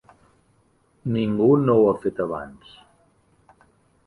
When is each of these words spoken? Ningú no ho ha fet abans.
Ningú 1.17 1.49
no 1.67 1.75
ho 1.83 1.85
ha 1.91 1.93
fet 2.07 2.23
abans. 2.27 2.73